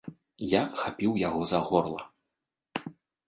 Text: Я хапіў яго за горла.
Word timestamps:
Я 0.51 0.61
хапіў 0.83 1.19
яго 1.27 1.41
за 1.53 1.59
горла. 1.67 2.01